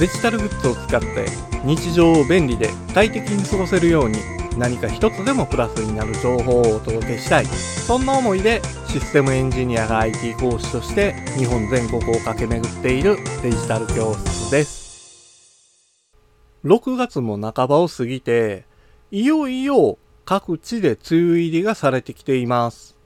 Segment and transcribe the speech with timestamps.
[0.00, 1.26] デジタルグッズを使って
[1.62, 4.16] 日常を便利で快適に過ごせるように
[4.56, 7.44] 何か一つでもプラスになる情報をお届けしたい。
[7.44, 15.60] そんな思いでシステムエンジニアが IT 講師として日本全国を駆け巡っているデジタル教室です。
[16.64, 18.64] 6月も半ばを過ぎて
[19.10, 22.96] いよいよ各地で梅雨入りがされてきています。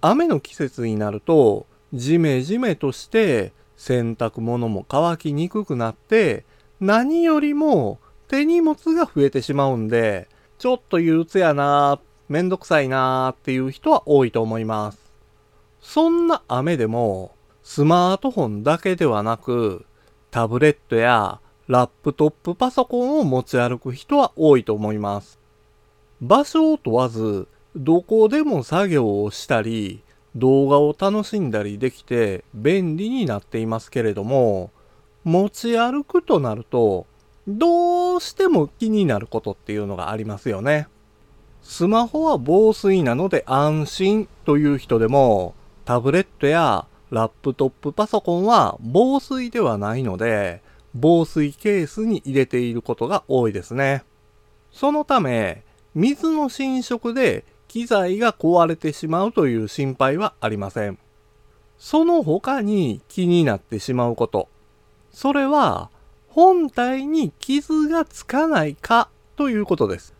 [0.00, 6.44] 雨の季節になるとジメジメとして洗濯物も乾きにくくなって
[6.80, 10.28] 何よりも手荷物が増えてしまうんで
[10.58, 14.98] ちょっと憂鬱やなめんどくさいなっていう人は多いと思います。
[15.80, 17.32] そんな雨でも
[17.62, 19.86] スマートフォンだけではなく
[20.30, 25.38] タブレットやラップトップパソコンを持ち歩く人は多いと思います。
[26.20, 27.46] 場所を問わず
[27.76, 30.02] どこでも作業をしたり
[30.36, 34.70] 動画を楽しんだりできて便利になっていますけれども
[35.24, 37.06] 持ち歩くとなると
[37.48, 40.88] どうしても気になることっていうのがありますよね。
[41.62, 50.60] スマホは防水なので安心という人でも、タブレットやラップトップパソコンは防水ではないので、
[50.94, 54.02] 防水ケースに入れていることが多いですね。
[54.72, 55.62] そのため、
[55.94, 57.44] 水の浸食で
[57.76, 60.96] 機材が壊れてしまうという心配はありません。
[61.76, 64.48] その他に気になってしまうこと。
[65.12, 65.90] それは、
[66.30, 70.14] 本体に傷がつかないかということです。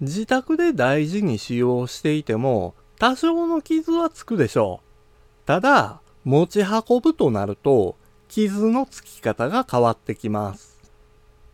[0.00, 5.46] 自宅で大事に使用していても多少の傷はつくでしょう。
[5.46, 7.96] ただ、持ち運ぶとなると
[8.28, 10.78] 傷のつき方が変わってきます。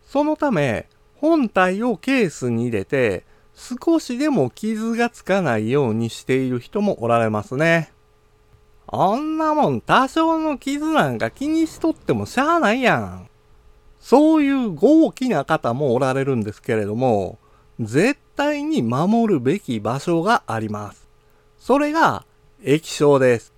[0.05, 7.91] そのため、本体をケースに入れて少しでも傷がつかないようにしている人もおられますね。
[8.87, 13.29] あんなもん多少の傷なんか気にしとってもしゃあないやん。
[13.99, 17.37] そういう豪気な方もおられるんですけれども、
[17.79, 21.07] 絶対に守るべき場所があります。
[21.57, 22.25] それが
[22.63, 23.53] 液晶です。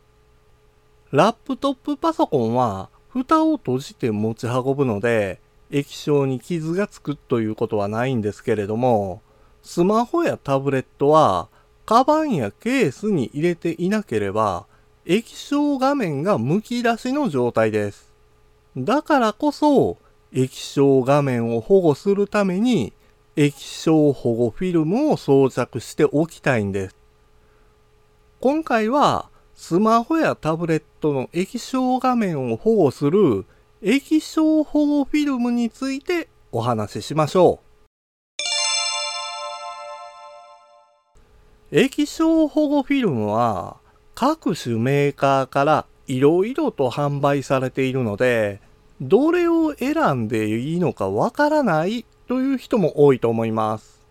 [1.12, 9.22] ラップトップパソコンは蓋を閉じて持ち運ぶので液晶に傷がつくということはないんですけれども
[9.64, 11.48] スマホやタブレットは
[11.86, 14.66] カバンやケースに入れていなければ
[15.06, 18.14] 液晶画面がむき出しの状態です。
[18.78, 19.98] だからこそ
[20.32, 22.94] 液晶画面を保護するために
[23.36, 26.96] 液晶保護フィルムを装着しておきたいんです。
[28.40, 33.46] 今回はスマホやタブレットの液晶画面を保護する
[33.82, 37.73] 液晶保護フィルムについてお話ししましょう。
[41.76, 43.78] 液晶保護フィルムは
[44.14, 48.62] 各種メーカーから色々と販売されているので
[49.02, 54.06] どれを選んでいいのかわからないという人も多いと思います。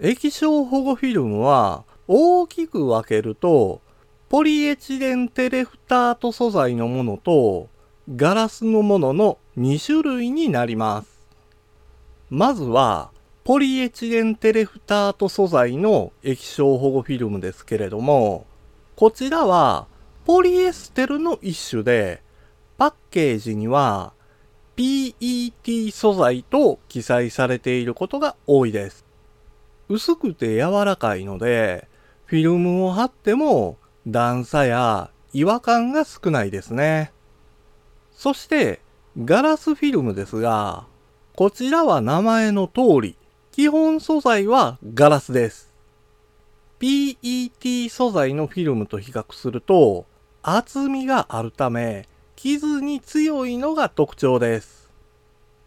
[0.00, 3.80] 液晶保護フィルムは大きく分けると
[4.28, 7.68] ポリエチレンテレフタート素材のものと
[8.16, 11.28] ガラスのものの2種類になります。
[12.28, 13.12] まずは
[13.44, 18.46] ポリエチレンテレフタート素材の液晶保護フィルムですけれども
[18.94, 19.86] こちらは
[20.24, 22.22] ポリエステルの一種で
[22.78, 24.12] パッケージには
[24.76, 29.04] PET 素材と記載されていることが多いです。
[29.88, 31.88] 薄くて柔らかいので、
[32.24, 33.76] フィルムを貼っても
[34.06, 37.12] 段差や違和感が少ないですね。
[38.12, 38.80] そして、
[39.22, 40.86] ガラスフィルムですが、
[41.36, 43.16] こちらは名前の通り、
[43.52, 45.70] 基本素材はガラスです。
[46.80, 50.06] PET 素材のフィルムと比較すると
[50.42, 54.90] 厚みがあるため傷に強いのが特徴です。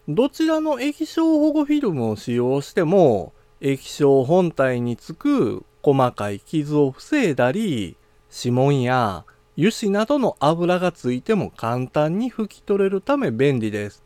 [0.08, 7.96] どちらの液晶保護フィルムを使用しても、液晶本体につく細かい傷を防いだり、
[8.36, 9.24] 指紋や
[9.56, 14.02] 油脂などの油がついても簡単に拭き取れるため便利です。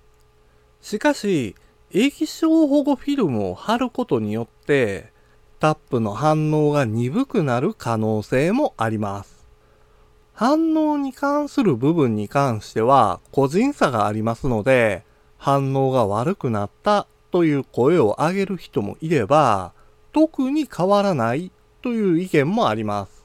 [0.82, 1.54] しかし、
[1.92, 5.12] 液晶保護フィルムを貼ることによって、
[5.58, 9.44] タップの反応が鈍くなる可能性もあります。
[10.32, 15.04] 反応に関する部分に関しては個人差がありますので、
[15.36, 19.72] 反応が悪くなったという声を上げる人もいれば、
[20.12, 21.50] 特に変わらない
[21.82, 23.24] という意見もあります。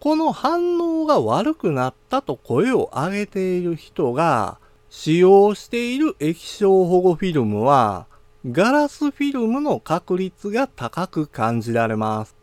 [0.00, 4.58] この反応が悪くなったと声を上げている人が
[4.94, 8.06] 使用している液晶保護フィルムは
[8.46, 12.36] ガラスフィルムの確率が高く感じられます。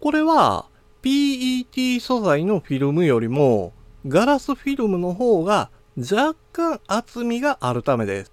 [0.00, 0.64] これは
[1.02, 3.74] PET 素材のフィルムよりも
[4.06, 8.32] ガラスフィルムの方が若干厚みがあるためです。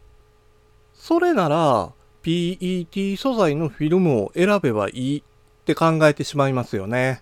[0.94, 1.92] それなら
[2.24, 7.22] PET 素材のフィルムを選べばいいって考えてしまいますよね。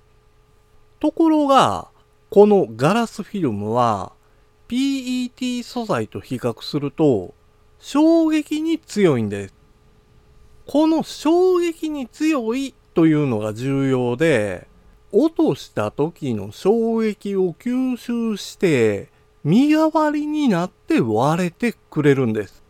[0.99, 1.87] ところが、
[2.29, 4.13] このガラスフィルムは
[4.73, 7.35] PET 素材と比較すると
[7.77, 9.53] 衝撃に強いんです。
[10.65, 14.67] この衝撃に強いというのが重要で、
[15.11, 19.09] 落とした時の衝撃を吸収して
[19.43, 22.63] 身代わりになって割れてくれるんです。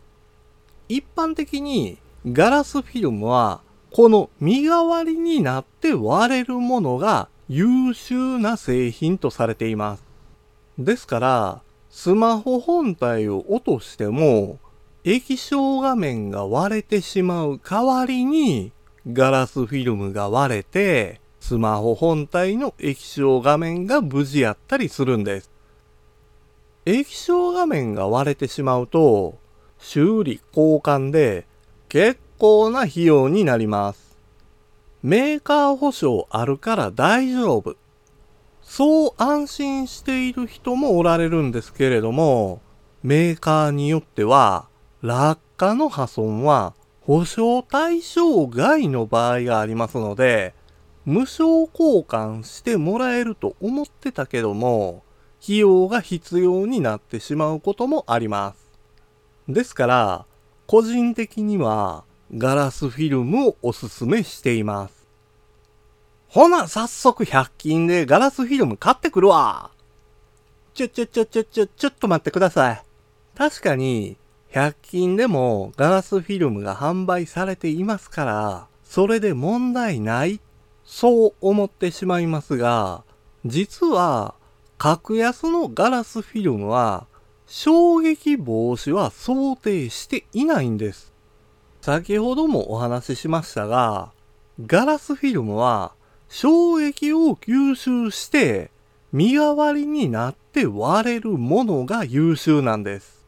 [0.90, 1.96] 一般的に
[2.30, 10.04] ガラスフィルムはこの身代わりになって割れるものが優秀な製品とされています。
[10.78, 11.63] ですから、
[11.96, 14.58] スマホ本体を落としても、
[15.04, 18.72] 液晶画面が割れてしまう代わりに、
[19.10, 25.52] ガラスフィルムが割れて、スマホ本体の液晶画面が無事やったりするんです。
[26.84, 29.38] 液晶画面が割れてしまうと、
[29.78, 31.46] 修理交換で
[31.88, 34.18] 結構な費用になります。
[35.04, 37.76] メーカー保証あるから大丈夫。
[38.76, 42.60] そう安心している人もおられるんですけれども、
[43.04, 44.66] メーカーによっては、
[45.00, 50.54] 落下の破損は保証対象外の場合がありますので、
[51.04, 55.04] 無償交換してもらえると思ってたけども、
[55.40, 58.72] 費用が必要になってしまうこともあります。
[59.48, 60.26] ですから、
[60.66, 62.02] 個人的には
[62.36, 65.03] ガラスフィルムをおすすめしています。
[66.34, 69.70] ほな、早速100均でガラスフィルム買ってくるわ。
[70.74, 72.82] ちょちょちょちょちょ、ちょっと待ってください。
[73.38, 74.16] 確かに、
[74.50, 80.40] 100均でもガラスフィルムが販売されていますから、それで問題ない、
[80.84, 83.04] そう思ってしまいますが、
[83.46, 84.34] 実は、
[84.76, 87.06] 格安のガラスフィルムは、
[87.46, 91.12] 衝撃防止は想定していないんです。
[91.80, 94.10] 先ほどもお話ししましたが、
[94.66, 95.92] ガラスフィルムは
[96.36, 98.72] 衝撃を吸収して
[99.12, 103.24] 身代わりになって割れるものが優秀なんです。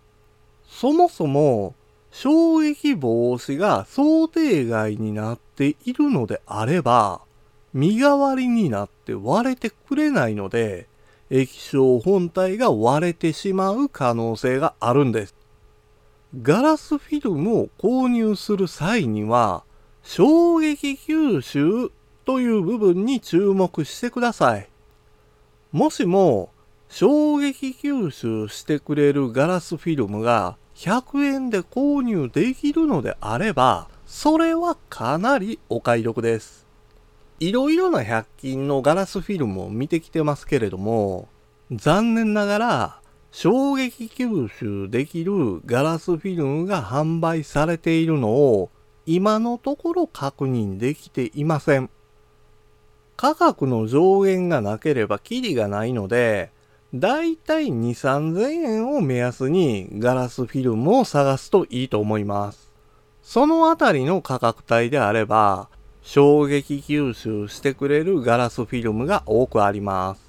[0.69, 1.77] そもそも
[2.11, 7.21] 衝撃防止が想定外になっているのであれば、
[7.73, 10.89] 身代わりになって割れてくれないので、
[11.31, 15.35] 液晶本体が割れてしまう可能性があるんです。
[16.43, 19.63] ガラスフィルムを購入する際には、
[20.03, 21.93] 衝撃吸収
[22.27, 24.69] という部分に注目してください。
[25.73, 26.51] もしも、
[26.89, 36.67] 衝撃吸収してくれるガラスフィルムが100円で購入できるのであれば、それはかなりお買い得です。
[37.39, 41.29] いろいろな100均のガラスフィルムを見てきてますけれども、
[41.71, 43.01] 残念ながら
[43.31, 48.71] 衝撃吸収できるガラスフィルムが販売されているのを
[49.05, 51.91] 今のところ確認できていません。
[53.17, 56.51] 価格の上限がなければキリがないので、
[56.95, 62.73] だいたい2、3000円を目安にガラスフィルムを探すといいと思います。
[63.23, 65.69] そのあたりの価格帯であれば、
[66.03, 70.21] 衝撃吸収してくれるガラスフィルムが多くあります。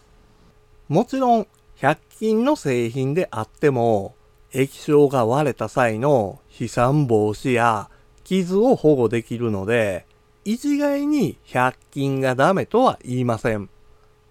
[0.90, 1.48] もちろん
[1.80, 4.16] 100均の製品であっても、
[4.52, 7.92] 液晶が割れた際の飛散防止や
[8.24, 10.07] 傷を保護できるので、
[10.50, 13.70] 一概に100均がダメとは言いません。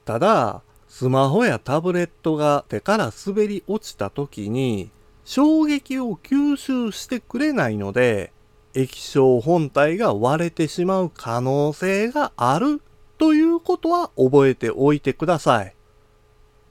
[0.07, 4.89] ただ、スマホやタブレットが手から滑り落ちた時に
[5.27, 8.33] 衝撃を吸収してくれないので、
[8.73, 12.81] 液晶本体が割れてしまう可能性がある
[13.19, 15.75] ということは覚えておいてください。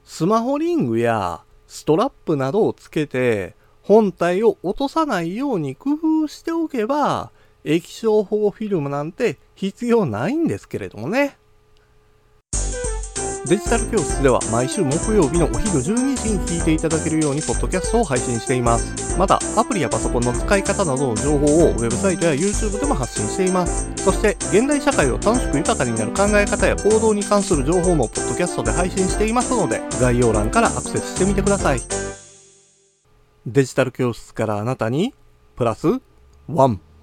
[0.05, 5.91] スマホリングやストラップなどをつけて本体を落とさないように工
[6.23, 7.29] 夫しておけば
[7.65, 11.38] 液晶保護フィルムなんて必要ないんですけれどもね。
[13.48, 15.81] デジタル教室では毎週木曜日のお昼12
[16.15, 19.19] 時に聞いていただけるようにポッドキャストを配信しています。
[19.19, 23.88] また、アプリやパソコンの使い方などの情報をウェブサイトや YouTube でも発信しています。
[23.98, 31.79] そして、現代社会を楽しく豊かになる考え方や行動に関する情報もポッドキャストで配信していますので、概要欄からアクセスしてみてください。
[33.45, 35.13] デジタル教室からあなたに、
[35.55, 35.88] プラス
[36.50, 36.94] 1。